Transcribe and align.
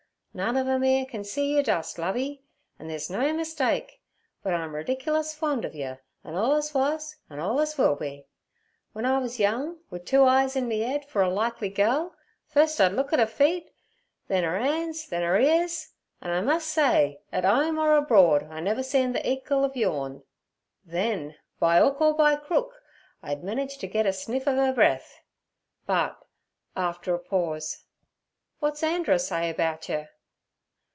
'None 0.33 0.55
ov 0.55 0.65
'em 0.65 0.81
'ere 0.81 1.05
can 1.05 1.25
see 1.25 1.53
your 1.55 1.61
dust, 1.63 1.99
Lovey; 1.99 2.41
an' 2.79 2.87
theere's 2.87 3.09
no 3.09 3.33
mistake, 3.33 4.01
but 4.41 4.53
I'm 4.53 4.73
ridiculous 4.73 5.35
fond 5.35 5.65
ov 5.65 5.75
yer, 5.75 5.99
an' 6.23 6.35
allus 6.35 6.73
was, 6.73 7.17
an' 7.29 7.39
allus 7.39 7.77
will 7.77 7.95
be. 7.97 8.27
W'en 8.95 9.05
I 9.05 9.19
wuz 9.19 9.39
young, 9.39 9.79
wi' 9.89 9.99
two 9.99 10.23
eyes 10.23 10.55
in 10.55 10.69
me 10.69 10.85
'ead 10.85 11.03
for 11.03 11.21
a 11.21 11.27
likely 11.29 11.69
gel, 11.69 12.15
fust 12.47 12.79
I'd 12.79 12.93
look 12.93 13.11
at 13.11 13.19
'er 13.19 13.25
feet, 13.25 13.71
then 14.29 14.45
'er 14.45 14.55
'an's, 14.55 15.05
then 15.05 15.21
'er 15.21 15.37
ears—an' 15.37 16.31
I 16.31 16.39
mus' 16.39 16.63
say 16.63 17.19
at 17.33 17.43
'ome 17.43 17.77
or 17.77 17.93
abroad 17.97 18.43
I 18.49 18.61
never 18.61 18.83
see 18.83 19.05
the 19.07 19.19
ekal 19.29 19.65
ov 19.65 19.75
yourn—then, 19.75 21.35
by 21.59 21.81
'ook 21.81 21.99
or 21.99 22.13
by 22.15 22.37
crook, 22.37 22.81
I'd 23.21 23.43
menage 23.43 23.79
t' 23.79 23.87
git 23.87 24.05
a 24.05 24.13
sniff 24.13 24.47
ov 24.47 24.57
'er 24.57 24.71
breath. 24.71 25.19
But'—after 25.87 27.13
a 27.13 27.19
pause—'w'at's 27.19 28.81
Andrer 28.81 29.17
say 29.19 29.49
about 29.49 29.89
yer?' 29.89 30.07